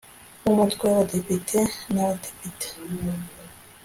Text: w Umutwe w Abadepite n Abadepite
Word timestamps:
w 0.43 0.45
Umutwe 0.51 0.83
w 0.85 0.91
Abadepite 0.95 1.59
n 1.93 1.95
Abadepite 2.03 2.67